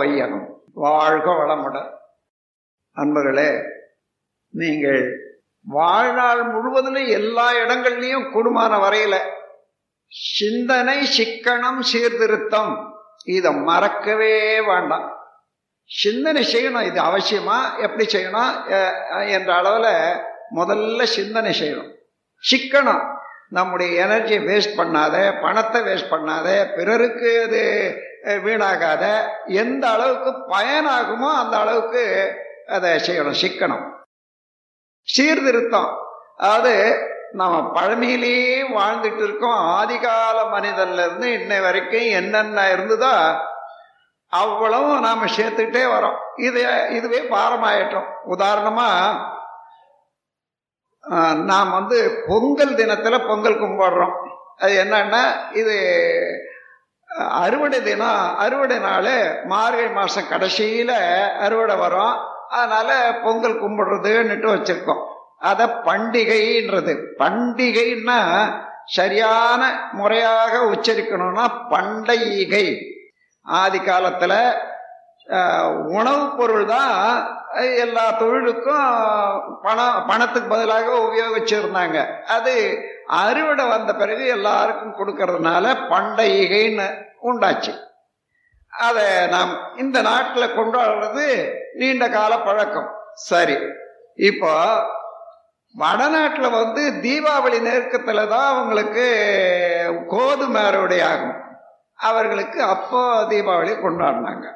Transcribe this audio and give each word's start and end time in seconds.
வையகம். 0.00 0.46
வாழ்க 0.84 1.26
வளமுடன் 1.38 1.90
அன்பர்களே 2.96 3.50
நீங்கள் 4.60 5.02
வாழ்நாள் 5.64 6.42
முழுவதிலும் 6.52 7.08
எல்லா 7.18 7.46
இடங்கள்லையும் 7.62 8.28
கூடுமான 8.34 8.72
வரையில. 8.84 9.16
சிந்தனை 10.36 10.98
சிக்கனம் 11.16 11.80
சீர்திருத்தம் 11.90 12.72
இதை 13.36 13.50
மறக்கவே 13.68 14.36
வேண்டாம். 14.68 15.08
சிந்தனை 15.90 16.42
செய்யணும் 16.52 16.86
இது 16.88 17.00
அவசியமா? 17.08 17.58
எப்படி 17.78 18.04
செய்யணும்? 18.14 18.54
என்ற 19.36 19.50
அளவில் 19.60 19.92
முதல்ல 20.58 21.02
சிந்தனை 21.16 21.52
செய்யணும். 21.60 21.90
சிக்கனம் 22.42 23.04
நம்முடைய 23.56 23.92
எனர்ஜியை 24.06 24.40
வேஸ்ட் 24.50 24.78
பண்ணாத 24.80 25.16
பணத்தை 25.42 25.80
வேஸ்ட் 25.88 26.12
பண்ணாத 26.14 26.48
பிறருக்கு 26.76 27.30
அது 27.46 27.62
வீணாகாத 28.44 29.04
எந்த 29.62 29.84
அளவுக்கு 29.90 30.30
பயனாகுமோ 30.54 31.28
அந்த 31.42 31.54
அளவுக்கு 31.58 32.04
அதை 32.66 32.90
செய்யணும் 33.06 33.40
சிக்கனம் 33.42 33.84
சீர்திருத்தம். 35.08 35.90
அதாவது 36.36 36.74
நம்ம 37.32 37.56
பழமையிலேயே 37.72 38.58
வாழ்ந்துட்டு 38.76 39.22
இருக்கோம். 39.26 39.60
ஆதிகால 39.78 40.38
மனிதன்ல 40.54 41.04
இருந்து 41.06 41.28
இன்னை 41.38 41.58
வரைக்கும் 41.62 42.08
என்னென்ன 42.20 42.66
இருந்ததோ 42.74 43.12
அவ்வளவும் 44.32 45.04
நாம 45.06 45.26
சேர்த்துக்கிட்டே 45.36 45.84
வரோம். 45.94 46.18
இது 46.36 46.60
இதுவே 46.96 47.20
பாரமாயிட்டோம். 47.36 48.08
உதாரணமா 48.34 48.88
நாம் 51.50 51.70
வந்து 51.70 51.98
பொங்கல் 52.26 52.74
தினத்துல 52.80 53.18
பொங்கல் 53.28 53.60
கும்பிடுறோம். 53.60 54.14
அது 54.58 54.72
என்னன்னா 54.84 55.22
இது 55.52 55.76
அறுவடை 57.18 57.82
தினம் 57.82 58.38
அறுவடை 58.38 58.78
நாள் 58.78 59.44
மார்கழி 59.44 59.88
மாதம் 59.88 60.28
கடைசியில் 60.28 60.92
அறுவடை 61.40 61.76
வரும். 61.76 62.16
அதனால் 62.48 63.20
பொங்கல் 63.22 63.62
கும்பிடுறதுன்னுட்டு 63.62 64.48
வச்சிருக்கோம். 64.52 65.04
அதை 65.38 65.66
பண்டிகைன்றது. 65.66 67.06
பண்டிகைன்னா 67.18 68.18
சரியான 68.84 69.88
முறையாக 69.92 70.58
உச்சரிக்கணும்னா 70.58 71.46
பண்டையிகை. 71.70 72.78
ஆதி 73.42 73.78
காலத்தில் 73.78 74.52
உணவுப் 75.86 76.38
பொருள் 76.38 76.64
தான் 76.64 77.26
எல்லா 77.76 78.10
தொழிலுக்கும் 78.10 79.58
பணம் 79.62 80.04
பணத்துக்கு 80.06 80.50
பதிலாக 80.50 80.86
உபயோகிச்சிருந்தாங்க. 80.86 82.22
அது 82.22 82.78
அறுவடை 83.18 83.64
வந்த 83.68 83.92
பிறகு 84.00 84.24
எல்லாருக்கும் 84.36 84.96
கொடுக்கறதுனால 84.98 85.74
பண்டையிகைன்னு 85.92 86.86
உண்டாச்சு. 87.28 87.72
அதை 88.72 89.06
நாம் 89.34 89.52
இந்த 89.82 89.98
நாட்டில் 90.08 90.54
கொண்டாடுறது 90.58 91.26
நீண்ட 91.80 92.04
கால 92.16 92.32
பழக்கம். 92.46 92.88
சரி 93.28 93.56
இப்போ 94.28 94.52
வடநாட்டில் 95.74 96.56
வந்து 96.60 96.82
தீபாவளி 97.02 97.58
நெருக்கத்தில் 97.66 98.30
தான் 98.32 98.48
அவங்களுக்கு 98.52 99.04
கோதுமை 100.14 100.62
அறுவடை 100.68 101.00
ஆகும். 101.10 101.36
அவர்களுக்கு 102.08 102.58
அப்போ 102.74 103.02
தீபாவளி 103.32 103.72
கொண்டாடினாங்க. 103.82 104.46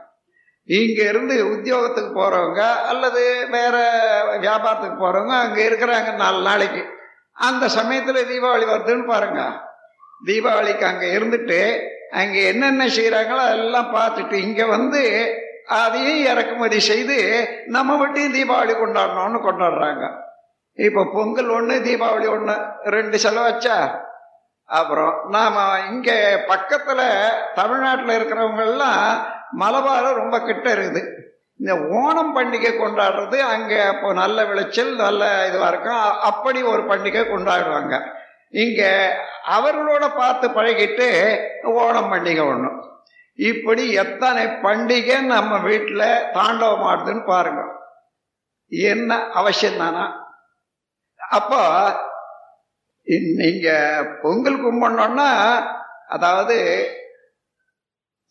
இங்கேருந்து 0.69 1.35
உத்தியோகத்துக்கு 1.55 2.13
போகிறவங்க 2.19 2.63
அல்லது 2.91 3.23
வேற 3.57 3.77
வியாபாரத்துக்கு 4.45 4.99
போகிறவங்க 5.01 5.35
அங்கே 5.45 5.69
இருக்கிறாங்க 5.69 6.13
நாலு 6.23 6.41
நாளைக்கு. 6.51 6.83
அந்த 7.37 7.65
சமயத்தில் 7.79 8.29
தீபாவளி 8.33 8.67
வருதுன்னு 8.73 9.07
பாருங்க. 9.13 9.41
தீபாவளிக்கு 10.27 10.85
அங்கே 10.91 11.09
இருந்துட்டு 11.17 11.61
அங்கே 12.21 12.41
என்னென்ன 12.51 12.83
செய்கிறாங்களோ 12.97 13.43
அதெல்லாம் 13.47 13.91
பார்த்துட்டு 13.97 14.37
இங்கே 14.47 14.67
வந்து 14.77 15.03
அதையும் 15.81 16.23
இறக்குமதி 16.33 16.79
செய்து 16.91 17.17
நம்ம 17.77 17.97
வீட்டையும் 17.97 18.37
தீபாவளி 18.39 18.75
கொண்டாடணும்னு 18.77 19.41
கொண்டாடுறாங்க. 19.47 20.05
இப்போ 20.79 21.03
பொங்கல் 21.17 21.51
ஒன்று 21.57 21.75
தீபாவளி 21.89 22.27
ஒன்று 22.37 22.55
ரெண்டு 22.97 23.17
செலவச்சா 23.25 23.77
அப்புறம் 24.69 25.15
நாம் 25.35 25.59
இங்கே 25.91 26.17
பக்கத்தில் 26.47 27.07
தமிழ்நாட்டில் 27.55 28.17
இருக்கிறவங்கெல்லாம் 28.19 29.03
மலபாரம் 29.63 30.21
ரொம்ப 30.23 30.37
கிட்ட 30.41 30.67
இருக்குது. 30.77 31.03
இந்த 31.61 31.73
ஓணம் 32.01 32.33
பண்டிகை 32.37 32.71
கொண்டாடுறது 32.77 33.39
அங்கே 33.53 33.79
இப்போ 33.93 34.09
நல்ல 34.23 34.39
விளைச்சல் 34.49 34.93
நல்ல 35.05 35.25
இதுவாக 35.49 35.71
இருக்கும். 35.73 36.07
அப்படி 36.31 36.61
ஒரு 36.73 36.83
பண்டிகை 36.91 37.23
கொண்டாடுவாங்க. 37.27 37.95
இங்கே 38.63 38.91
அவர்களோட 39.57 40.05
பார்த்து 40.21 40.47
பழகிட்டு 40.57 41.07
ஓணம் 41.85 42.11
பண்டிகை 42.13 42.45
ஒன்று 42.53 42.71
இப்படி 43.51 43.85
எத்தனை 44.03 44.43
பண்டிகை 44.67 45.17
நம்ம 45.35 45.53
வீட்டில் 45.69 46.07
தாண்டவம் 46.37 46.85
ஆடுதுன்னு 46.91 47.25
பாருங்க. 47.33 47.63
என்ன 48.91 49.11
அவசியம் 49.41 49.81
தானா 49.83 50.05
அப்போ 51.21 51.63
நீங்கள் 53.41 54.07
பொங்கல் 54.23 54.63
கும்பிடணும்னா 54.65 55.31
அதாவது 56.15 56.57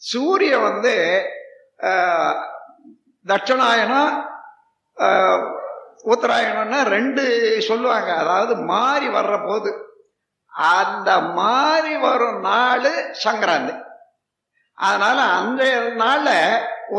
சூரியன் 0.01 0.65
வந்து 0.69 0.93
தட்சணாயனா 3.31 4.01
தட்சணாயனம் 4.97 5.51
உத்தராயணம்னா 6.13 6.79
ரெண்டு 6.95 7.23
சொல்லுவாங்க. 7.67 8.09
அதாவது 8.21 8.53
மாறி 8.71 9.07
வர்ற 9.17 9.35
போது 9.47 9.69
அந்த 10.53 11.09
மாறி 11.37 11.93
வரும் 11.97 12.39
நாள் 12.47 12.89
சங்கராந்தி. 13.23 13.73
அதனால 14.87 15.19
அந்த 15.39 15.63
நாள 16.01 16.27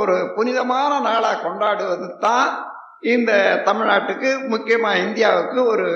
ஒரு 0.00 0.14
புனிதமான 0.36 0.92
நாளாக 1.08 1.42
கொண்டாடுவது 1.42 2.06
தான் 2.18 2.48
இந்த 3.14 3.32
தமிழ்நாட்டுக்கு 3.66 4.30
முக்கியமாக 4.52 5.02
இந்தியாவுக்கு 5.06 5.58
ஒரு 5.72 5.88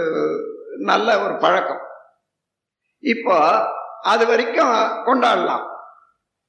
நல்ல 0.91 1.09
ஒரு 1.25 1.35
பழக்கம். 1.45 1.83
இப்போ 3.03 3.39
அது 4.13 4.25
வரைக்கும் 4.27 4.75
கொண்டாடலாம். 5.09 5.65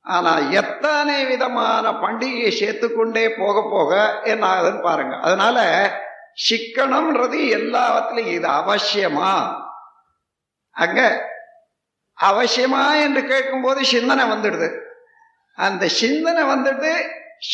ஆனால் 0.02 0.52
எத்தனை 0.52 1.26
விதமான 1.26 1.92
பண்டிகையை 1.92 2.50
சேர்த்துக்கொண்டே 2.50 3.36
போக 3.38 3.68
போக 3.72 4.20
என்ன 4.24 4.48
ஆகுதுன்னு 4.48 4.82
பாருங்க. 4.82 5.16
அதனால 5.16 5.58
சிக்கனம்ன்றது 6.50 7.50
எல்லாவற்றிலும் 7.50 8.32
இது 8.32 8.48
அவசியமா? 8.48 9.56
அங்க 10.72 11.28
அவசியமா 12.22 13.02
என்று 13.02 13.26
கேட்கும்போது 13.26 13.86
சிந்தனை 13.86 14.26
வந்துடுது. 14.26 14.80
அந்த 15.56 15.88
சிந்தனை 15.88 16.44
வந்துட்டு 16.44 16.92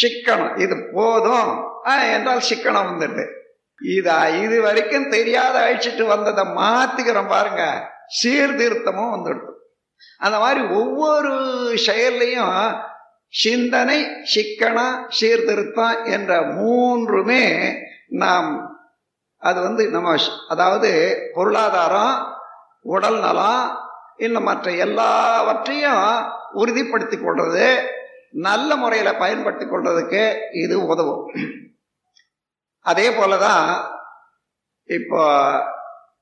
சிக்கனம். 0.02 0.60
இது 0.60 0.90
போதும் 0.94 1.74
ஆ, 1.86 2.04
என்றால் 2.04 2.42
சிக்கனம் 2.50 2.90
வந்துடுது. 2.90 3.26
இதா 3.86 4.42
இது 4.44 4.62
வரைக்கும் 4.62 5.10
தெரியாத 5.10 5.60
அழிச்சிட்டு 5.60 6.08
வந்ததை 6.08 6.44
மாத்திக்கிறோம் 6.44 7.28
பாருங்க. 7.28 7.90
சீர்திருத்தமும் 8.24 9.14
வந்துடுது. 9.16 9.52
அந்த 10.18 10.40
மாதிரி 10.40 10.62
ஒவ்வொரு 10.68 11.32
செயல்லையும் 11.76 12.84
சிந்தனை 13.34 14.06
சிக்கனம் 14.36 15.06
சீர்திருத்தம் 15.10 16.04
என்ற 16.04 16.42
மூன்றுமே 16.42 17.44
நாம் 18.08 18.74
அது 19.38 19.62
வந்து 19.62 19.90
நம்ம 19.90 20.16
அதாவது 20.48 21.22
பொருளாதாரம் 21.34 22.34
உடல் 22.82 23.20
நலம் 23.20 23.84
இன்னும் 24.18 24.44
மற்ற 24.44 24.72
எல்லாவற்றையும் 24.72 26.04
உறுதிப்படுத்தி 26.54 27.24
கொள்வது 27.24 27.84
நல்ல 28.32 28.76
முறையில் 28.76 29.16
பயன்படுத்திக் 29.16 29.72
கொள்றதுக்கு 29.72 30.38
இது 30.52 30.86
உதவும். 30.86 31.32
அதே 32.82 33.10
போலதான் 33.10 33.86
இப்போ 34.86 35.22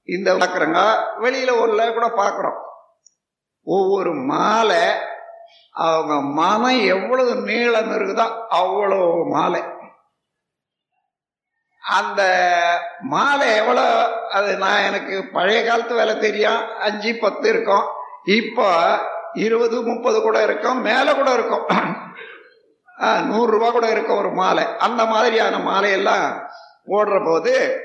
இந்த 0.03 0.31
பார்க்குறங்க 0.31 0.79
வெளியில் 1.17 1.49
ஒரு 1.49 1.93
கூட 1.93 2.07
பார்க்குறோம் 2.07 2.59
ஒவ்வொரு 3.63 4.13
மாலை 4.13 4.83
அவங்க 5.71 6.21
மனம் 6.21 6.79
எவ்வளவு 6.85 7.35
நீளம் 7.35 7.91
இருக்குதோ 7.91 8.45
அவ்வளோ 8.49 9.25
மாலை. 9.25 9.61
அந்த 11.83 12.21
மாலை 13.01 13.55
எவ்வளோ 13.55 14.15
அது 14.29 14.57
நான் 14.57 14.83
எனக்கு 14.83 15.29
பழைய 15.33 15.65
காலத்து 15.65 15.95
வேலை 15.95 16.19
தெரியும். 16.19 16.69
அஞ்சு 16.79 17.15
பத்து 17.15 17.49
இருக்கும். 17.49 17.87
இப்போ 18.23 18.99
இருபது 19.33 19.81
முப்பது 19.81 20.21
கூட 20.21 20.43
இருக்கும். 20.43 20.81
மேலே 20.81 21.13
கூட 21.13 21.33
இருக்கும். 21.33 21.65
ஆ, 23.03 23.21
கூட 23.71 23.87
இருக்கும் 23.87 24.17
ஒரு 24.17 24.31
மாலை. 24.31 24.63
அந்த 24.77 25.05
மாதிரியான 25.05 25.57
மாலையெல்லாம் 25.57 26.41
போடுற 26.87 27.25
போது 27.25 27.81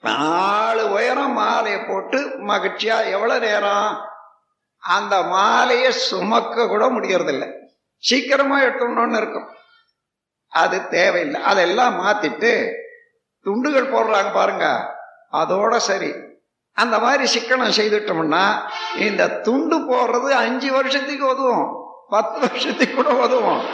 நாலு 0.00 0.90
உயரம் 0.90 1.32
மாலையை 1.32 1.80
போட்டு 1.84 2.18
மகிழ்ச்சியா 2.46 3.10
எவ்வளோ 3.10 3.38
நேரம் 3.38 3.98
அந்த 4.80 5.22
மாலையை 5.22 5.92
சுமக்க 5.92 6.66
கூட 6.66 6.88
முடியறதில்லை. 6.88 7.52
சீக்கிரமா 7.96 8.60
எடுத்துடணும்னு 8.60 9.16
இருக்கும். 9.16 9.48
அது 10.48 10.88
தேவையில்லை. 10.88 11.42
அதெல்லாம் 11.42 12.00
மாத்திட்டு 12.00 12.72
துண்டுகள் 13.42 13.92
போடுறாங்க 13.92 14.32
பாருங்க. 14.32 14.94
அதோட 15.32 15.76
சரி. 15.76 16.14
அந்த 16.72 16.98
மாதிரி 16.98 17.38
சிக்கனம் 17.38 17.76
செய்துட்டோம்னா 17.76 18.60
இந்த 18.98 19.28
துண்டு 19.28 19.78
போடுறது 19.78 20.30
அஞ்சு 20.30 20.72
வருஷத்துக்கு 20.72 21.26
உதவும் 21.26 21.76
பத்து 22.08 22.40
வருஷத்துக்கு 22.40 22.94
கூட 22.94 23.16
உதவும் 23.16 23.64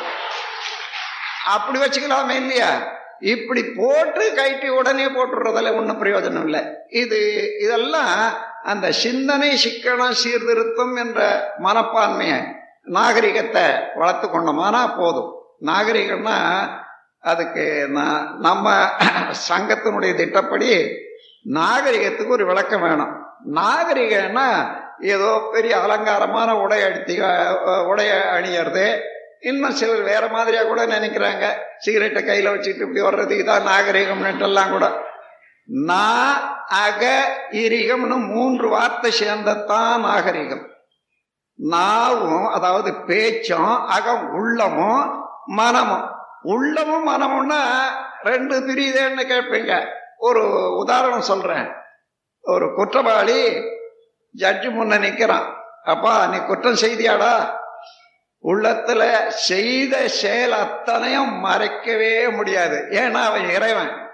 அப்படி 1.47 1.79
வச்சுக்கலாமே 1.79 2.31
இல்லையா? 2.31 2.95
இப்படி 3.21 3.65
போட்டு 3.65 4.35
கைட்டி 4.35 4.69
உடனே 4.69 5.05
போட்டுறதுல 5.05 5.77
ஒன்றும் 5.77 6.03
பிரயோஜனம் 6.03 6.45
இல்லை. 6.45 6.67
இது 6.89 7.51
இதெல்லாம் 7.61 8.33
அந்த 8.63 8.91
சிந்தனை 8.91 9.51
சிக்கனம் 9.65 10.19
சீர்திருத்தம் 10.23 10.97
என்ற 10.97 11.21
மனப்பான்மையை 11.65 12.39
நாகரிகத்தை 12.85 13.65
வளர்த்து 13.95 14.27
கொண்டோமானா 14.29 14.83
போதும். 14.99 15.31
நாகரிகம்னா 15.65 16.37
அதுக்கு 17.21 17.89
நம்ம 18.47 18.75
சங்கத்தினுடைய 19.49 20.15
திட்டப்படி 20.15 20.71
நாகரிகத்துக்கு 21.59 22.37
ஒரு 22.39 22.47
விளக்கம் 22.47 22.81
வேணும். 22.81 23.13
நாகரிகம்னா 23.55 24.47
ஏதோ 25.01 25.49
பெரிய 25.53 25.81
அலங்காரமான 25.81 26.51
உடை 26.61 26.83
அடித்தி 26.83 27.17
உடைய 27.91 28.13
அணியறது. 28.37 28.87
இன்னும் 29.41 29.71
சிலர் 29.71 30.03
வேற 30.03 30.29
மாதிரியா 30.29 30.63
கூட 30.63 30.87
நினைக்கிறாங்க. 30.87 31.47
சிகரெட்டை 31.79 32.23
கையில 32.23 32.53
வச்சுட்டு 32.53 32.85
இப்படி 32.87 33.03
வர்றது 33.07 33.35
இதான் 33.43 33.69
நாகரிகம்னுட்டெல்லாம் 33.71 34.71
கூட. 34.71 34.87
நா 35.67 36.33
அக 36.67 37.33
இரிகம்னு 37.51 38.27
மூன்று 38.27 38.69
வார்த்தை 38.69 39.13
சேர்ந்தத்தான் 39.21 40.01
நாகரிகம். 40.01 40.67
நாவும் 41.71 42.51
அதாவது 42.51 42.95
பேச்சும் 42.95 43.87
அகம் 43.87 44.33
உள்ளமும் 44.33 45.25
மனமும். 45.47 46.11
உள்ளமும் 46.43 47.09
மனமும்னா 47.09 47.63
ரெண்டு 48.23 48.61
பிரியுதேன்னு 48.61 49.21
கேட்பீங்க. 49.21 49.87
ஒரு 50.19 50.75
உதாரணம் 50.77 51.21
சொல்றேன். 51.21 51.73
ஒரு 52.43 52.75
குற்றவாளி 52.75 53.57
ஜட்ஜு 54.39 54.71
முன்ன 54.71 54.99
நிக்கிறான். 54.99 55.53
அப்பா 55.85 56.27
நீ 56.27 56.39
குற்றம் 56.39 56.75
செய்தியாடா? 56.75 57.59
உள்ளத்துல 58.43 59.27
செய்த 59.27 60.09
செயல் 60.09 60.53
அத்தனையும் 60.53 61.45
மறைக்கவே 61.45 62.33
முடியாது. 62.33 62.87
ஏன்னா 62.91 63.23
அவன் 63.23 63.51
இறைவன். 63.51 64.06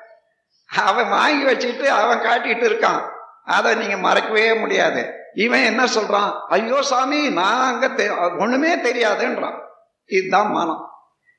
அவன் 0.76 1.08
வாங்கி 1.08 1.44
வச்சுக்கிட்டு 1.44 1.92
அவன் 1.92 2.18
காட்டிட்டு 2.18 2.64
இருக்கான். 2.64 3.08
அதை 3.44 3.74
நீங்க 3.74 3.96
மறக்கவே 3.96 4.54
முடியாது. 4.54 5.14
இவன் 5.34 5.62
என்ன 5.62 5.84
சொல்றான்? 5.84 6.40
ஐயோ 6.48 6.82
சாமி 6.82 7.28
நான் 7.28 7.82
அங்க 7.82 8.14
ஒண்ணுமே 8.38 8.74
தெரியாதுன்றான். 8.74 9.58
இதுதான் 10.06 10.50
மனம். 10.50 10.90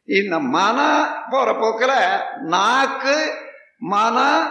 இந்த 0.06 0.40
மன 0.40 1.08
போற 1.30 1.54
போக்கில் 1.54 2.20
நாக்கு 2.42 3.34
மன 3.78 4.48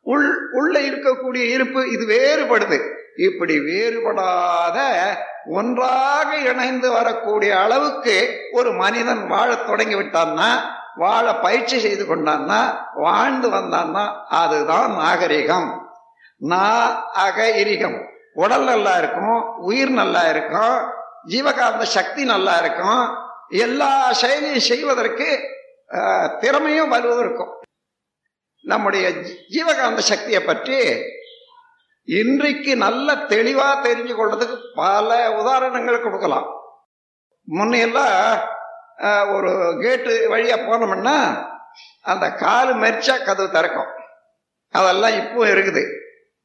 உள் 0.00 0.50
உள்ள 0.52 0.80
இருக்கக்கூடிய 0.80 1.48
இருப்பு 1.48 1.90
இது 1.90 2.06
வேறுபடுது. 2.06 3.00
இப்படி 3.16 3.58
வேறுபடாத 3.58 4.78
ஒன்றாக 5.46 6.36
இணைந்து 6.36 6.90
வரக்கூடிய 6.90 7.60
அளவுக்கு 7.60 8.40
ஒரு 8.52 8.72
மனிதன் 8.72 9.26
வாழத் 9.26 9.66
தொடங்கி 9.66 9.94
விட்டான்னா 9.94 10.50
வாழ 11.00 11.26
பயிற்சி 11.44 11.76
செய்து 11.80 12.04
கொண்டான்னா 12.06 12.60
வாழ்ந்து 13.04 13.48
வந்தான்னா 13.50 14.04
அதுதான் 14.40 14.90
நாகரிகம். 14.96 15.68
நா 16.52 16.64
அக 17.24 17.38
இரிகம். 17.62 17.98
உடல் 18.34 18.64
நல்லா 18.64 18.92
இருக்கும் 18.98 19.38
உயிர் 19.68 19.92
நல்லா 20.00 20.22
இருக்கும் 20.32 20.76
ஜீவகாந்த 21.32 21.84
சக்தி 21.96 22.22
நல்லா 22.24 22.54
இருக்கும் 22.62 23.02
எல்லா 23.64 24.12
செயலையும் 24.20 24.68
செய்வதற்கு 24.70 25.28
திறமையும் 26.40 26.92
வலுவும் 26.92 27.22
இருக்கும். 27.24 27.52
நம்முடைய 28.64 29.06
ஜீவகாந்த 29.54 29.98
சக்தியை 29.98 30.40
பற்றி 30.42 30.78
இன்றைக்கு 32.04 32.72
நல்ல 32.76 33.14
தெளிவா 33.32 33.68
தெரிஞ்சு 33.86 34.14
கொள்றதுக்கு 34.16 34.56
பல 34.74 35.10
உதாரணங்கள் 35.40 36.04
கொடுக்கலாம். 36.04 36.48
முன்னையெல்லாம் 37.48 38.40
ஒரு 39.34 39.78
கேட்டு 39.82 40.12
வழியாக 40.28 40.62
போனோம்னா 40.62 41.16
அந்த 42.02 42.26
கால் 42.44 42.70
மெரிச்சா 42.82 43.24
கதவு 43.24 43.50
திறக்கும். 43.50 43.90
அதெல்லாம் 44.70 45.16
இப்போ 45.22 45.46
இருக்குது. 45.46 45.82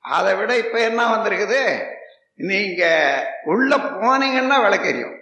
அதை 0.02 0.36
விட 0.36 0.58
இப்போ 0.58 0.80
என்ன 0.80 1.02
வந்திருக்குது? 1.16 1.62
நீங்கள் 2.50 3.24
உள்ளே 3.44 3.78
போனீங்கன்னா 3.78 4.58
விளக்கெரியும் 4.66 5.16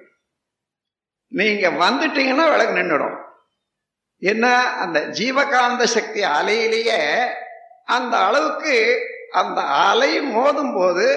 நீங்கள் 1.32 1.78
வந்துட்டீங்கன்னா 1.84 2.46
விளக்கு 2.54 2.80
நின்றுடும் 2.80 3.18
என்ன? 4.20 4.46
அந்த 4.84 5.00
ஜீவகாந்த 5.20 5.84
சக்தி 5.84 6.22
அலையிலேயே 6.24 7.00
அந்த 7.96 8.18
அளவுக்கு 8.18 8.76
அந்த 9.32 9.62
அலை 9.62 10.12
மோதும் 10.36 10.74
போது 10.76 11.08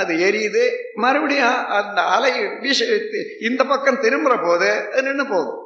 அது 0.00 0.12
எரியுது. 0.14 0.64
மறுபடியும் 0.94 1.66
அந்த 1.78 2.00
அலை 2.02 2.32
வீச 2.62 2.80
இந்த 3.48 3.64
பக்கம் 3.64 4.00
திரும்புகிற 4.00 4.36
போது 4.42 4.68
அது 4.90 5.02
நின்று 5.02 5.26
போகும். 5.26 5.61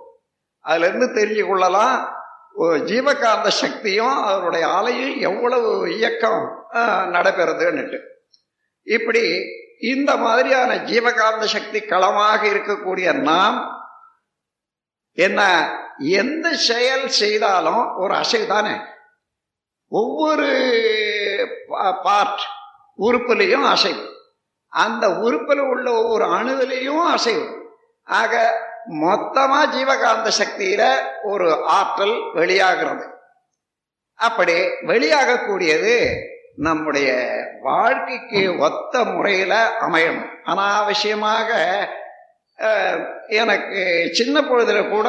அதுலேருந்து 0.67 1.07
தெரிஞ்சு 1.19 1.47
கொள்ளலாம் 1.47 2.25
ஜீவகாந்த 2.59 3.49
சக்தியும் 3.49 4.23
அதனுடைய 4.25 4.69
ஆலையும் 4.69 5.17
எவ்வளவு 5.21 5.97
இயக்கம் 5.97 6.67
நடைபெறுதுன்னுட்டு. 7.15 7.99
இப்படி 8.83 9.23
இந்த 9.81 10.17
மாதிரியான 10.17 10.75
ஜீவகாந்த 10.75 11.45
சக்தி 11.45 11.81
களமாக 11.81 12.47
இருக்கக்கூடிய 12.47 13.13
நாம் 13.21 13.59
என்ன 15.13 15.41
எந்த 15.99 16.53
செயல் 16.53 17.09
செய்தாலும் 17.09 17.97
ஒரு 17.97 18.15
அசை 18.15 18.47
தானே? 18.47 18.75
ஒவ்வொரு 19.89 20.49
பார்ட் 22.03 22.41
உறுப்புலையும் 22.99 23.69
அசைவு. 23.71 24.05
அந்த 24.69 25.19
உறுப்பில் 25.19 25.59
உள்ள 25.59 25.93
ஒவ்வொரு 25.93 26.25
அணுவிலையும் 26.25 27.05
அசைவு. 27.17 27.47
ஆக 28.05 28.65
மொத்தமா 29.03 29.61
ஜீவகாந்த 29.75 30.29
சக்தியில 30.41 30.83
ஒரு 31.23 31.49
ஆற்றல் 31.79 32.17
வெளியாகிறது. 32.35 33.05
அப்படி 34.15 34.55
வெளியாகக்கூடியது 34.91 35.95
நம்முடைய 36.67 37.09
வாழ்க்கைக்கு 37.63 38.59
ஒத்த 38.59 39.05
முறையில 39.05 39.55
அமையணும். 39.87 40.31
அனாவசியமாக 40.51 41.51
எனக்கு 43.29 43.81
சின்ன 44.13 44.41
பொழுதுல 44.41 44.79
கூட 44.91 45.09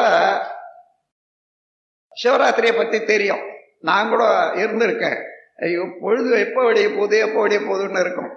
சிவராத்திரியை 2.24 2.78
பத்தி 2.78 3.00
தெரியும். 3.04 3.44
நான் 3.80 4.10
கூட 4.10 4.24
இருந்திருக்கேன். 4.64 5.20
ஐயோ 5.66 5.84
பொழுது 6.02 6.32
எப்போ 6.46 6.62
வெளியே 6.64 6.88
போகுது 6.88 7.18
எப்போ 7.18 7.40
வெளியே 7.42 7.62
போகுதுன்னு 7.62 8.04
இருக்கும். 8.06 8.32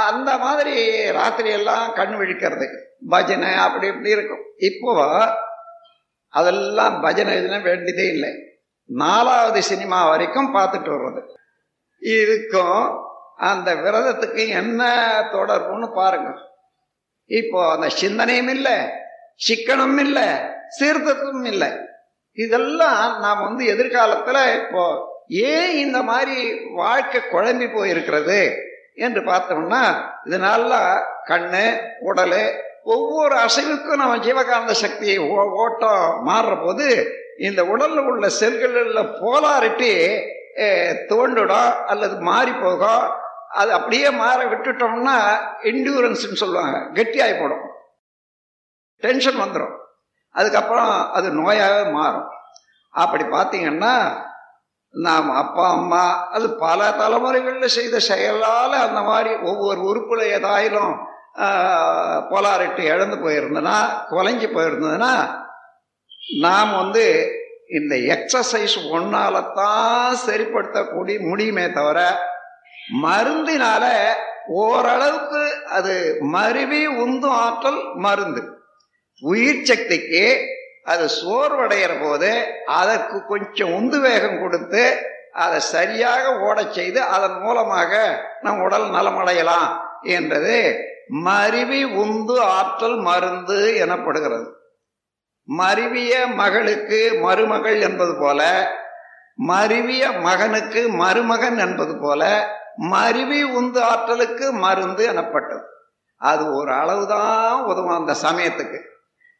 அந்த 0.00 0.38
மாதிரி 0.38 0.74
ராத்திரி 1.10 1.50
எல்லாம் 1.50 1.92
கண் 1.92 2.14
விழிக்கிறது. 2.14 2.66
பஜனை 3.08 3.54
அப்படி 3.54 3.86
இப்படி 3.86 4.10
இருக்கும். 4.10 4.44
இப்போ 4.56 4.92
அதெல்லாம் 6.28 7.00
பஜனை 7.00 7.60
வேண்டியதே 7.60 8.06
இல்லை. 8.08 8.30
நாலாவது 8.84 9.62
சினிமா 9.62 10.08
வரைக்கும் 10.08 10.54
பார்த்துட்டு 10.54 10.90
வர்றது. 10.94 11.22
இதுக்கும் 12.00 12.98
அந்த 13.36 13.74
விரதத்துக்கு 13.74 14.48
என்ன 14.48 14.82
தொடர்புன்னு 15.32 15.92
பாருங்க. 15.94 16.30
இப்போ 17.26 17.70
அந்த 17.70 17.88
சிந்தனையும் 17.88 18.48
இல்லை 18.48 18.76
சிக்கனம் 19.48 19.98
இல்லை 19.98 20.26
சீர்திருத்தமும் 20.80 21.44
இல்லை. 21.44 21.68
இதெல்லாம் 22.32 23.20
நாம் 23.20 23.42
வந்து 23.42 23.64
எதிர்காலத்தில் 23.66 24.60
இப்போ 24.60 24.82
ஏன் 25.28 25.76
இந்த 25.76 26.02
மாதிரி 26.02 26.36
வாழ்க்கை 26.74 27.20
குழம்பி 27.20 27.66
போயிருக்கிறது? 27.74 28.40
என்று 28.94 29.20
பார்த்தோம்னா 29.20 29.82
இதனால 30.24 30.72
கண்ணு 31.26 31.64
உடல் 32.00 32.38
ஒவ்வொரு 32.82 33.36
அசைவுக்கும் 33.36 34.00
நம்ம 34.02 34.16
ஜீவகாந்த 34.16 34.70
சக்தியை 34.70 35.18
ஓட்டம் 35.62 36.26
மாறுற 36.26 36.64
போது 36.64 36.86
இந்த 37.38 37.60
உடலில் 37.64 37.98
உள்ள 37.98 38.26
செல்களில் 38.40 39.12
போலாரிட்டி 39.20 39.92
தோண்டிடும் 41.10 41.84
அல்லது 41.84 42.20
மாறி 42.20 42.52
போகும் 42.52 43.04
அது 43.48 43.72
அப்படியே 43.72 44.10
மாற 44.10 44.44
விட்டுட்டோம்னா 44.44 45.16
என்டூரன்ஸ் 45.70 46.22
சொல்லுவாங்க 46.42 46.76
கெட்டியாகி 46.92 47.40
போடும். 47.40 47.64
டென்ஷன் 49.02 49.40
வந்துடும் 49.40 49.74
அதுக்கப்புறம் 50.30 51.12
அது 51.12 51.30
நோயாகவே 51.30 51.90
மாறும். 51.90 52.28
அப்படி 52.94 53.24
பார்த்தீங்கன்னா 53.24 53.94
நாம் 54.94 55.30
அப்பா 55.30 55.70
அம்மா 55.70 56.28
அது 56.28 56.54
பல 56.54 56.90
தலைமுறைகளில் 56.90 57.64
செய்த 57.64 57.98
செயலால் 57.98 58.72
அந்த 58.72 59.00
மாதிரி 59.00 59.34
ஒவ்வொரு 59.36 59.80
உறுப்புல 59.80 60.26
ஏதாயிலும் 60.38 60.94
போலாரிட்டி 62.30 62.80
இழந்து 62.80 63.16
போயிருந்ததுன்னா 63.16 63.78
குலைஞ்சி 64.10 64.48
போயிருந்ததுன்னா 64.48 65.40
நாம் 66.40 66.76
வந்து 66.76 67.32
இந்த 67.68 67.94
எக்ஸசைஸ் 67.94 68.76
ஒன்னால 68.90 69.52
தான் 69.54 70.16
சரிப்படுத்தக்கூடிய 70.26 71.20
முடியுமே 71.20 71.72
தவிர 71.72 72.18
மருந்தினால 73.02 73.84
ஓரளவுக்கு 74.46 75.64
அது 75.64 76.16
மருவி 76.20 76.86
உந்தும் 76.86 77.32
ஆற்றல் 77.32 77.94
மருந்து. 77.94 78.42
உயிர் 79.20 79.62
சக்திக்கு 79.62 80.54
அது 80.84 81.08
சோர்வடைகிற 81.22 81.92
போது 82.00 82.30
அதற்கு 82.66 83.26
கொஞ்சம் 83.26 83.74
உந்து 83.74 84.00
வேகம் 84.00 84.40
கொடுத்து 84.40 84.82
அதை 85.32 85.60
சரியாக 85.60 86.38
ஓடச் 86.40 86.72
செய்து 86.72 87.02
அதன் 87.02 87.38
மூலமாக 87.40 87.92
நம் 88.42 88.60
உடல் 88.60 88.90
நலமடையலாம் 88.90 89.70
என்றது 90.02 90.58
மருவி 91.08 91.84
உந்து 91.84 92.40
ஆற்றல் 92.40 92.96
மருந்து 92.96 93.74
எனப்படுகிறது. 93.86 94.50
மருவிய 95.48 96.12
மகளுக்கு 96.34 97.00
மருமகள் 97.22 97.80
என்பது 97.80 98.14
போல 98.20 98.70
மருவிய 99.48 100.20
மகனுக்கு 100.20 100.88
மருமகன் 100.88 101.58
என்பது 101.58 101.98
போல 102.00 102.22
மருவி 102.76 103.42
உந்து 103.42 103.82
ஆற்றலுக்கு 103.82 104.52
மருந்து 104.52 105.04
எனப்பட்டது. 105.04 105.66
அது 106.16 106.54
ஒரு 106.54 106.72
அளவுதான் 106.72 107.62
உதவும் 107.64 107.96
அந்த 107.98 108.14
சமயத்துக்கு. 108.22 108.80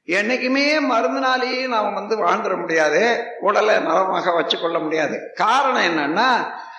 என்னைக்குமே 0.07 0.65
மருந்தினாலேயே 0.91 1.67
நாம் 1.67 1.95
வந்து 1.95 2.25
வாழ்ந்துட 2.25 2.61
முடியாது. 2.61 3.23
உடலை 3.41 3.79
நலமாக 3.79 4.31
வச்சுக்கொள்ள 4.31 4.79
முடியாது. 4.81 5.33
காரணம் 5.35 5.87
என்னன்னா 5.91 6.29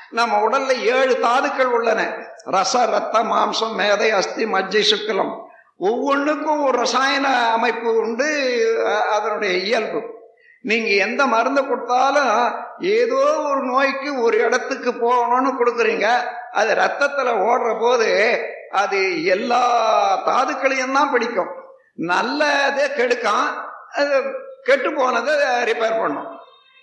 நம்ம 0.09 0.37
உடல்ல 0.47 0.71
ஏழு 0.81 1.19
தாதுக்கள் 1.19 1.65
உள்ளன. 1.65 2.01
ரச 2.45 2.85
ரத்த 2.85 3.23
மாம்சம் 3.23 3.73
மேதை 3.75 4.11
அஸ்தி 4.11 4.45
மஜ்ஜை 4.45 4.83
சுக்கலம். 4.91 5.43
ஒவ்வொன்றுக்கும் 5.77 6.63
ஒரு 6.63 6.77
ரசாயன 6.77 7.51
அமைப்பு 7.51 7.95
உண்டு 7.95 8.27
அதனுடைய 9.11 9.55
இயல்பு. 9.57 10.01
நீங்க 10.61 10.89
எந்த 10.89 11.25
மருந்து 11.25 11.67
கொடுத்தாலும் 11.67 12.53
ஏதோ 12.79 13.23
ஒரு 13.49 13.61
நோய்க்கு 13.63 14.21
ஒரு 14.21 14.37
இடத்துக்கு 14.37 14.91
போகணும்னு 14.91 15.51
கொடுக்குறீங்க. 15.59 16.07
அது 16.51 16.73
ரத்தத்துல 16.75 17.29
ஓடுற 17.49 17.79
போது 17.79 18.09
அது 18.71 19.25
எல்லா 19.25 19.63
தாதுக்களையும் 20.25 20.91
தான் 20.91 21.11
பிடிக்கும். 21.11 21.51
நல்லதே 21.95 22.85
கெடுக்கும். 22.97 23.45
அது 23.99 24.15
கெட்டு 24.63 24.89
போனதை 24.93 25.33
ரிப்பேர் 25.69 25.99
பண்ணும். 26.01 26.29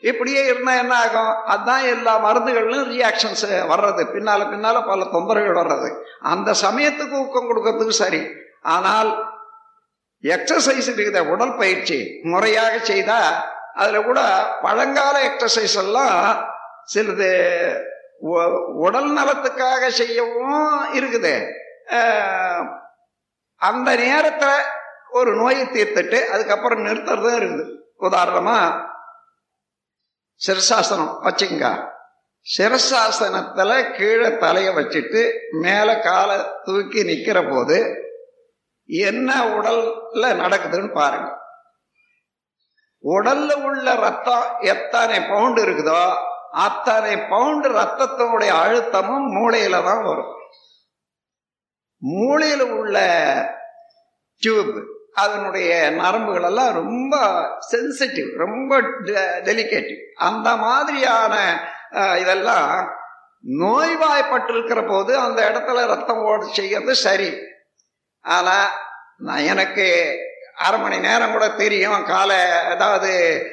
இப்படியே 0.01 0.45
இருந்தால் 0.45 0.79
என்ன 0.79 0.95
ஆகும்? 1.05 1.35
அதுதான் 1.47 1.85
எல்லா 1.95 2.13
மருந்துகள்லையும் 2.25 2.93
ரியாக்ஷன்ஸ் 2.95 3.45
வர்றது. 3.73 4.03
பின்னால 4.15 4.47
பின்னால 4.53 4.87
பல 4.87 5.05
தொந்தரவுகள் 5.15 5.61
வர்றது. 5.61 5.91
அந்த 6.21 6.55
சமயத்துக்கு 6.63 7.17
ஊக்கம் 7.23 7.49
கொடுக்கறதுக்கு 7.51 7.97
சரி. 8.03 8.23
ஆனால் 8.63 9.11
எக்ஸசைஸ் 10.23 10.89
இருக்குது. 10.95 11.21
உடல் 11.35 11.57
பயிற்சி 11.57 11.99
முறையாக 12.23 12.75
செய்தா 12.79 13.21
அதில் 13.75 14.05
கூட 14.05 14.21
பழங்கால 14.63 15.15
எக்ஸசைஸ் 15.29 15.77
எல்லாம் 15.85 16.51
சிலது 16.95 17.31
உடல் 18.87 19.11
நலத்துக்காக 19.13 19.89
செய்யவும் 19.89 20.95
இருக்குது. 20.95 21.35
அந்த 23.57 23.97
நேரத்தில் 23.97 24.65
ஒரு 25.13 25.37
நோயை 25.37 25.65
தீர்த்துட்டு 25.67 26.19
அதுக்கப்புறம் 26.29 26.85
நிறுத்துறதும் 26.85 27.37
இருக்குது 27.37 27.65
உதாரணமா 28.01 28.59
சிரசாசனம் 30.41 31.13
வச்சுங்க 31.23 31.67
சிரசாசனத்தில் 32.47 33.93
கீழே 33.93 34.37
தலையை 34.37 34.75
வச்சுட்டு 34.75 35.21
மேல 35.53 36.01
காலை 36.01 36.39
தூக்கி 36.65 37.03
நிக்கிற 37.03 37.51
போது 37.51 37.77
என்ன 38.89 39.31
உடல்ல 39.57 40.25
நடக்குதுன்னு 40.35 40.93
பாருங்க. 40.93 41.29
உடல்ல 43.05 43.51
உள்ள 43.63 43.95
ரத்தம் 43.95 44.61
எத்தனை 44.61 45.21
பவுண்டு 45.21 45.61
இருக்குதோ 45.65 46.03
அத்தனை 46.53 47.19
பவுண்டு 47.19 47.69
ரத்தத்தினுடைய 47.69 48.53
அழுத்தமும் 48.65 49.27
மூளையில 49.37 49.85
தான் 49.85 50.05
வரும். 50.05 50.33
மூளையில 52.03 52.63
உள்ள 52.71 52.97
டியூப் 54.43 54.75
அதனுடைய 55.13 55.91
நரம்புகள் 55.91 56.43
எல்லாம் 56.43 56.75
ரொம்ப 56.75 57.15
சென்சிட்டிவ் 57.73 58.37
ரொம்ப 58.37 58.81
டெலிகேட்டிவ் 59.45 60.01
அந்த 60.15 60.57
மாதிரியான 60.57 61.35
இதெல்லாம் 62.19 63.01
நோய்வாய்ப்பட்டிருக்கிற 63.61 64.89
போது 64.89 65.19
அந்த 65.19 65.51
இடத்துல 65.51 65.87
ரத்தம் 65.87 66.23
ஓட 66.23 66.45
செய்யறது 66.53 66.95
சரி. 66.95 67.39
ஆனா 68.21 68.71
நான் 69.17 69.39
எனக்கு 69.39 70.17
அரை 70.57 70.81
மணி 70.81 70.99
நேரம் 70.99 71.33
கூட 71.33 71.49
தெரியும். 71.49 72.05
காலை 72.05 72.37
ஏதாவது 72.71 73.11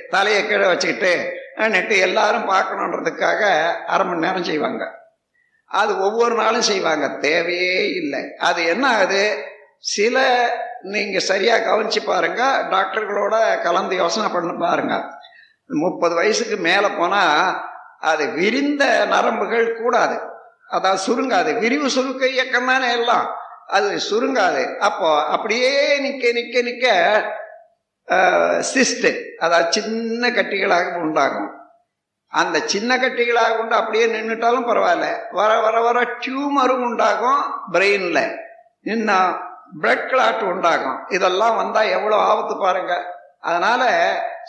தலையை 0.09 0.47
கீழே 0.47 0.67
வச்சுக்கிட்டு 0.67 1.33
நெட்டு 1.55 1.97
எல்லாரும் 1.97 2.49
பார்க்கணுன்றதுக்காக 2.49 3.41
அரை 3.85 4.05
மணி 4.05 4.19
நேரம் 4.19 4.43
செய்வாங்க. 4.43 4.83
அது 5.65 5.99
ஒவ்வொரு 5.99 6.35
நாளும் 6.35 6.61
செய்வாங்க. 6.61 7.07
தேவையே 7.07 7.89
இல்லை. 7.89 8.35
அது 8.37 8.65
என்ன 8.65 8.95
ஆகுது? 8.95 9.43
சில 9.79 10.17
நீங்கள் 10.81 11.27
சரியாக 11.29 11.65
கவனிச்சு 11.69 12.01
பாருங்க 12.05 12.67
டாக்டர்களோட 12.71 13.61
கலந்து 13.61 13.95
யோசனை 13.95 14.31
பண்ணி 14.31 14.53
பாருங்க. 14.53 14.95
முப்பது 15.67 16.15
வயசுக்கு 16.15 16.57
மேலே 16.57 16.87
போனால் 16.87 17.61
அது 17.99 18.29
விரிந்த 18.29 19.05
நரம்புகள் 19.05 19.77
கூடாது. 19.81 20.17
அதாவது 20.67 21.01
சுருங்காது. 21.07 21.59
விரிவு 21.59 21.89
சுருக்க 21.89 22.27
இயக்கம் 22.27 22.67
தானே 22.67 22.91
எல்லாம். 22.91 23.35
அது 23.67 23.99
சுருங்காது. 24.09 24.77
அப்போ 24.77 25.25
அப்படியே 25.25 25.99
நிற்க 25.99 26.31
நிற்க 26.31 26.61
நிற்க 26.61 26.87
சிஸ்ட்டு 28.73 29.11
அதாவது 29.37 29.71
சின்ன 29.71 30.29
கட்டிகளாக 30.29 30.95
உண்டாகும். 30.95 31.49
அந்த 32.27 32.59
சின்ன 32.65 32.97
கட்டிகளாக 32.97 33.57
உண்டு 33.57 33.75
அப்படியே 33.75 34.05
நின்றுட்டாலும் 34.05 34.69
பரவாயில்ல. 34.69 35.07
வர 35.31 35.59
வர 35.59 35.81
வர 35.81 35.99
டியூமரும் 36.19 36.83
உண்டாகும் 36.83 37.43
பிரெயினில் 37.71 38.37
இன்னும் 38.81 39.47
பிளட் 39.81 40.07
கிளாட் 40.07 40.41
உண்டாகும். 40.41 40.99
இதெல்லாம் 41.07 41.55
வந்தா 41.55 41.81
எவ்வளவு 41.81 42.21
ஆபத்து 42.21 42.57
பாருங்க. 42.57 43.17
அதனால 43.41 43.91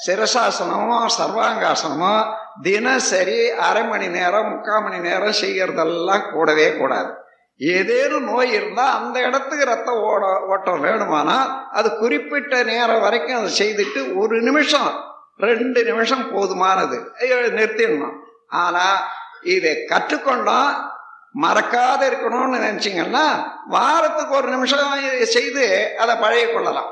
சிரசாசனமும் 0.07 1.07
சர்வாங்காசனமும் 1.19 2.35
தினசரி 2.62 3.50
அரை 3.50 3.85
மணி 3.85 4.09
நேரம் 4.09 4.49
முக்கால் 4.49 4.83
மணி 4.83 4.99
நேரம் 4.99 5.39
செய்யறதெல்லாம் 5.41 6.33
கூடவே 6.33 6.77
கூடாது. 6.77 7.12
ஏதேனும் 7.57 8.25
நோய் 8.25 8.53
இருந்தால் 8.53 8.97
அந்த 8.97 9.21
இடத்துக்கு 9.21 9.65
ரத்த 9.65 9.93
ஓட 9.93 10.41
ஓட்டம் 10.49 10.85
வேணுமானா 10.85 11.39
அது 11.71 11.97
குறிப்பிட்ட 11.97 12.62
நேரம் 12.62 13.00
வரைக்கும் 13.00 13.37
அதை 13.37 13.50
செய்துட்டு 13.59 14.15
ஒரு 14.15 14.43
நிமிஷம் 14.43 14.91
ரெண்டு 15.39 15.85
நிமிஷம் 15.85 16.37
போதுமானது. 16.37 16.97
நிறுத்திடணும். 17.59 18.17
ஆனால் 18.49 18.97
இதை 19.43 19.77
கற்றுக்கொண்டோம் 19.89 20.89
மறக்காத 21.34 22.02
இருக்கணும்னு 22.08 22.58
நினைச்சிங்கன்னா 22.64 23.26
வாரத்துக்கு 23.68 24.37
ஒரு 24.37 24.49
நிமிஷம் 24.49 24.94
செய்து 25.22 25.94
அதை 25.99 26.16
பழைய 26.16 26.52
கொள்ளலாம். 26.52 26.90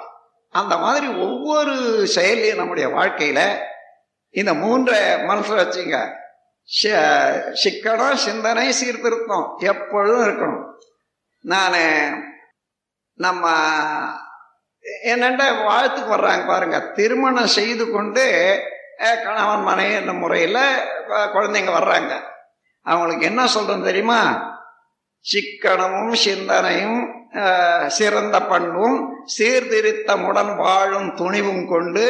அந்த 0.50 0.76
மாதிரி 0.76 1.06
ஒவ்வொரு 1.06 2.06
செயலையும் 2.06 2.56
நம்முடைய 2.56 2.88
வாழ்க்கையில் 2.88 3.58
இந்த 4.30 4.54
மூன்றை 4.54 5.00
மனசில் 5.18 5.60
வச்சுங்க. 5.62 5.96
சிக்கனம் 7.64 8.22
சிந்தனை 8.26 8.72
சீர்திருத்தம் 8.72 9.54
எப்பொழுதும் 9.58 10.24
இருக்கணும். 10.28 10.64
நான் 11.40 11.76
நம்ம 13.14 13.52
என்னென்ன 15.02 15.50
வாழ்த்துக்கு 15.52 16.14
வர்றாங்க 16.14 16.46
பாருங்க. 16.46 16.78
திருமணம் 16.80 17.54
செய்து 17.58 17.90
கொண்டு 17.90 18.24
கணவன் 19.24 19.62
மனைவி 19.62 19.94
என்ற 19.94 20.12
முறையில் 20.12 20.64
குழந்தைங்க 21.34 21.72
வர்றாங்க. 21.78 22.12
அவங்களுக்கு 22.90 23.26
என்ன 23.30 23.42
சொல்கிறது 23.54 23.84
தெரியுமா? 23.84 24.20
சிக்கனமும் 25.24 26.14
சிந்தனையும் 26.24 27.00
சிறந்த 27.86 28.36
பண்பும் 28.50 28.98
சீர்திருத்தமுடன் 29.34 30.52
வாழும் 30.56 31.08
துணிவும் 31.14 31.64
கொண்டு 31.72 32.04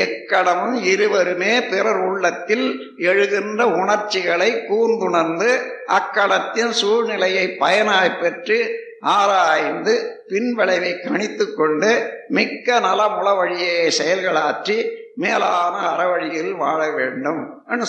எக்கடமும் 0.00 0.78
இருவருமே 0.92 1.52
பிறர் 1.70 2.00
உள்ளத்தில் 2.08 2.66
எழுகின்ற 3.10 3.62
உணர்ச்சிகளை 3.82 4.50
கூர்ந்துணர்ந்து 4.70 5.50
அக்கடத்தின் 5.86 6.74
சூழ்நிலையை 6.80 7.46
பயனாய் 7.60 8.18
பெற்று 8.20 8.58
ஆராய்ந்து 9.00 9.94
பின்விளைவை 10.28 10.92
கணித்து 11.04 11.46
கொண்டு 11.54 11.90
மிக்க 12.28 12.80
நலமுள 12.80 13.36
வழியே 13.36 13.76
செயல்களாற்றி 13.98 14.76
மேலான 15.14 15.74
அறவழியில் 15.92 16.52
வாழ 16.64 16.80
வேண்டும். 16.90 17.42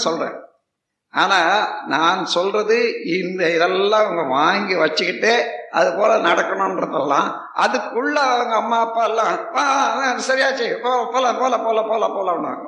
சொல்றேன். 0.06 0.38
ஆனால் 1.14 1.86
நான் 1.88 2.26
சொல்றது 2.26 3.04
இந்த 3.20 3.54
இதெல்லாம் 3.54 4.06
அவங்க 4.06 4.22
வாங்கி 4.22 4.76
வச்சுக்கிட்டு 4.76 5.32
அது 5.72 5.90
போல 5.96 6.18
நடக்கணும்ன்றதெல்லாம் 6.18 7.30
அதுக்குள்ள 7.56 8.18
அவங்க 8.34 8.56
அம்மா 8.56 8.80
அப்பா 8.80 9.04
எல்லாம் 9.04 10.20
சரியாச்சு 10.30 10.68
போல 10.82 11.34
போல 11.34 11.58
போல 11.60 11.82
போல 11.84 12.08
போலன்னாங்க 12.08 12.68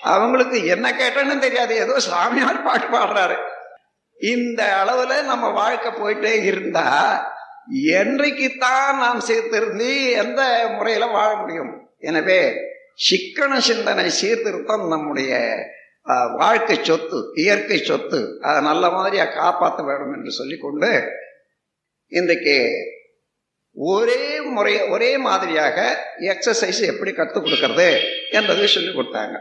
அவங்களுக்கு 0.00 0.66
என்ன 0.66 0.86
கேட்டேன்னு 0.90 1.38
தெரியாது. 1.38 1.74
ஏதோ 1.76 1.94
சாமியார் 2.00 2.62
பாட்டு 2.62 2.86
பாடுறாரு. 2.86 3.36
இந்த 4.20 4.84
அளவுல 4.84 5.22
நம்ம 5.22 5.48
வாழ்க்கை 5.48 5.90
போயிட்டே 5.92 6.32
இருந்தா 6.42 6.86
என்றைக்குத்தான் 7.94 8.96
நாம் 8.96 9.20
சீர்திருந்தி 9.20 10.10
எந்த 10.10 10.68
முறையில 10.76 11.06
வாழ 11.06 11.34
முடியும்? 11.34 11.72
எனவே 11.98 12.40
சிக்கன 12.94 13.58
சிந்தனை 13.58 14.10
சீர்திருத்தம் 14.10 14.88
நம்முடைய 14.88 15.32
வாழ்க்கை 16.14 16.78
சொத்து 16.82 17.30
இயற்கை 17.34 17.78
சொத்து 17.78 18.38
அதை 18.40 18.62
நல்ல 18.62 18.90
மாதிரியாக 18.90 19.32
காப்பாற்ற 19.32 19.84
வேண்டும் 19.84 20.12
என்று 20.12 20.30
சொல்லிக்கொண்டு 20.30 21.10
இன்றைக்கு 22.06 22.74
ஒரே 23.72 24.40
முறை 24.40 24.82
ஒரே 24.82 25.18
மாதிரியாக 25.18 26.04
எக்ஸசைஸ் 26.18 26.80
எப்படி 26.86 27.12
கற்றுக் 27.12 27.44
கொடுக்கறது 27.44 28.00
என்றதை 28.30 28.66
சொல்லி 28.66 28.88
கொடுத்தாங்க. 28.88 29.36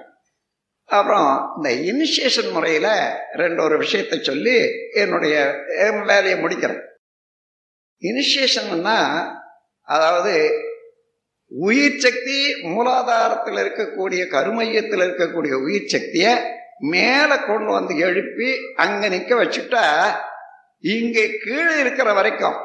அப்புறம் 0.84 1.54
இந்த 1.56 1.70
இனிஷியேஷன் 1.92 2.52
முறையில் 2.52 3.18
ரெண்டு 3.34 3.64
ஒரு 3.64 3.78
விஷயத்தை 3.78 4.20
சொல்லி 4.22 4.58
என்னுடைய 4.92 5.54
வேலையை 5.82 6.40
முடிக்கிறேன். 6.40 6.84
இனிஷியேஷன்னா 8.02 8.98
அதாவது 9.82 10.66
உயிர் 11.52 12.00
சக்தி 12.00 12.54
மூலாதாரத்தில் 12.62 13.60
இருக்கக்கூடிய 13.64 14.28
கருமையத்தில் 14.28 15.00
இருக்கக்கூடிய 15.00 15.54
உயிர் 15.66 15.86
சக்தியை 15.86 16.32
மேலே 16.80 17.36
கொண்டு 17.46 17.72
வந்து 17.72 17.98
எழுப்பி 17.98 18.50
அங்கே 18.76 19.08
நிற்க 19.10 19.36
வச்சுட்டா 19.36 19.84
இங்கே 20.80 21.38
கீழே 21.38 21.80
இருக்கிற 21.80 22.14
வரைக்கும் 22.14 22.58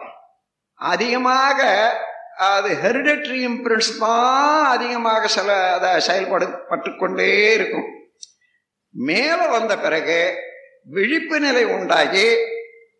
அதிகமாக 0.75 1.61
அது 2.37 2.69
ஹெரிடட்ரி 2.69 3.39
இம்ப்ரென்ஸ் 3.49 3.99
தான் 3.99 4.67
அதிகமாக 4.67 5.27
சில 5.27 5.73
அதை 5.75 5.91
செயல்படுப்பட்டு 6.09 6.97
கொண்டே 6.97 7.55
இருக்கும். 7.55 7.89
மேலே 8.91 9.47
வந்த 9.47 9.79
பிறகு 9.79 10.39
விழிப்பு 10.85 11.41
நிலை 11.41 11.65
உண்டாகி 11.65 12.27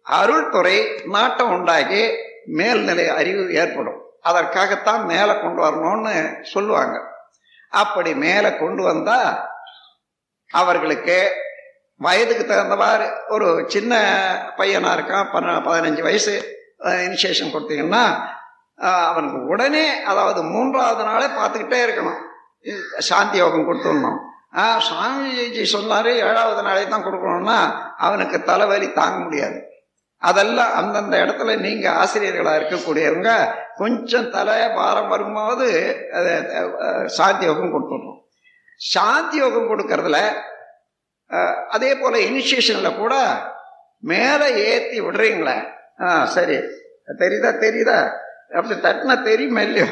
அருள்துறை 0.03 0.77
நாட்டம் 1.05 1.51
உண்டாகி 1.51 2.03
மேல்நிலை 2.47 3.09
அறிவு 3.09 3.53
ஏற்படும். 3.53 4.02
அதற்காகத்தான் 4.29 5.03
மேலே 5.13 5.33
கொண்டு 5.41 5.61
வரணும்னு 5.65 6.15
சொல்லுவாங்க. 6.53 6.97
அப்படி 7.83 8.11
மேலே 8.27 8.51
கொண்டு 8.63 8.83
வந்தால் 8.91 9.31
அவர்களுக்கு 10.51 11.17
வயதுக்கு 12.05 12.45
தகுந்தவாறு 12.47 13.07
ஒரு 13.35 13.49
சின்ன 13.75 13.93
பையனாக 14.59 14.97
இருக்கான் 14.97 15.31
பன்ன 15.35 15.57
பதினஞ்சு 15.67 16.03
வயசு 16.09 16.35
இனிஷியேஷன் 17.07 17.53
கொடுத்தீங்கன்னா 17.55 18.05
அவனுக்கு 19.09 19.39
உடனே 19.53 19.85
அதாவது 20.11 20.41
மூன்றாவது 20.53 21.03
நாளே 21.09 21.27
பார்த்துக்கிட்டே 21.39 21.81
இருக்கணும். 21.87 22.21
சாந்தி 23.09 23.39
யோகம் 23.39 23.67
கொடுத்துடணும். 23.69 24.19
சுவாமிஜி 24.87 25.63
சொன்னார் 25.75 26.09
ஏழாவது 26.29 26.63
நாளே 26.69 26.83
தான் 26.89 27.05
கொடுக்கணும்னா 27.05 27.59
அவனுக்கு 28.07 28.39
தலைவலி 28.49 28.89
தாங்க 28.99 29.19
முடியாது. 29.25 29.59
அதெல்லாம் 30.29 30.73
அந்தந்த 30.81 31.15
இடத்துல 31.25 31.53
நீங்க 31.67 31.87
ஆசிரியர்களா 32.03 32.53
இருக்கக்கூடியவங்க 32.59 33.31
கொஞ்சம் 33.81 34.29
தலை 34.35 34.57
பாரம் 34.79 35.13
வரும்போது 35.13 35.69
சாந்தி 37.17 37.45
யோகம் 37.49 37.73
கொடுத்துடணும். 37.75 38.21
சாந்தி 38.81 39.37
யோகம் 39.43 39.71
கொடுக்கறதுல 39.71 40.21
அதே 41.75 41.91
போல 42.01 42.15
இனிஷியேஷன்ல 42.29 42.89
கூட 42.97 43.15
மேலே 44.13 44.47
ஏத்தி 44.71 44.99
விடுறீங்களே. 45.05 45.57
ஆ 46.05 46.09
சரி. 46.37 46.57
தெரியுதா 47.21 47.51
தெரியுதா? 47.65 47.99
அப்படி 48.57 48.75
தட்டின 48.87 49.17
தெரியும் 49.29 49.61
இல்லையோ 49.67 49.89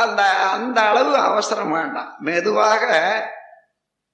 அந்த 0.00 0.22
அந்த 0.54 0.78
அளவு 0.90 1.12
அவசரம் 1.28 1.72
வேண்டாம். 1.76 2.10
மெதுவாக 2.28 2.84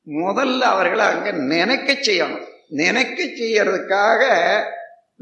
முதல்ல 0.07 0.62
அவர்களை 0.75 1.05
அங்கே 1.12 1.33
நினைக்க 1.55 1.93
செய்யணும். 2.07 2.47
நினைக்க 2.70 3.18
செய்யறதுக்காக 3.25 4.22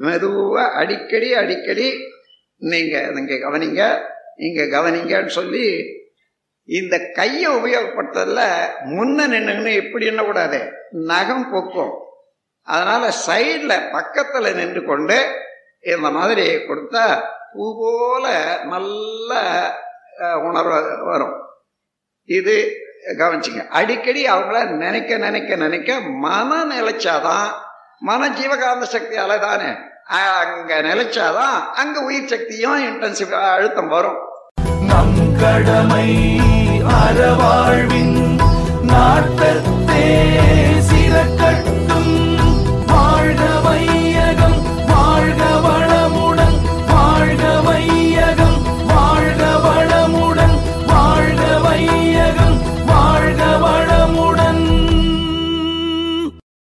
மெதுவாக 0.05 0.73
அடிக்கடி 0.81 1.29
அடிக்கடி 1.35 1.89
நீங்கள் 2.63 3.13
நீங்கள் 3.17 3.45
கவனிங்க 3.45 3.83
நீங்கள் 4.43 4.73
கவனிங்கன்னு 4.75 5.33
சொல்லி 5.39 5.67
இந்த 6.69 6.95
கையை 7.19 7.49
உபயோகப்படுத்துறதில் 7.59 8.47
முன்ன 8.95 9.27
நின்றுன்னு 9.33 9.73
எப்படி 9.83 10.09
எண்ணக்கூடாது 10.11 10.59
நகம் 11.11 11.47
பொக்கும். 11.51 11.95
அதனால் 12.67 13.19
சைடில் 13.27 13.91
பக்கத்தில் 13.93 14.57
நின்று 14.59 14.81
கொண்டு 14.85 15.19
இந்த 15.93 16.09
மாதிரி 16.19 16.47
கொடுத்தா 16.69 17.05
பூ 17.53 17.67
போல 17.81 18.27
நல்ல 18.73 19.31
உணர்வு 20.49 20.79
வரும். 21.11 21.37
இது 22.29 22.57
கவனிச்சிங்க. 23.07 23.69
அடிக்கடி 23.69 24.31
அவங்கள 24.31 24.67
நினைக்க 24.67 25.17
நினைக்க 25.17 25.57
நினைக்க 25.57 26.01
மன 26.01 26.65
நிலைச்சாதான் 26.75 27.47
மன 27.99 28.29
ஜீவகாந்த 28.29 28.87
சக்தியால 28.93 29.39
தானே. 29.39 29.71
அங்க 30.07 30.83
நிலைச்சாதான் 30.83 31.71
அங்க 31.75 32.01
உயிர் 32.01 32.27
சக்தியும் 32.27 32.83
இன்டென்சிவ் 32.85 33.31
அழுத்தம் 33.31 33.89
வரும். 33.89 34.17
நம் 34.81 35.37
கடமை 35.41 36.41
அறவாழ்வின் 36.83 38.41
நாட்டத்தே. 38.83 40.05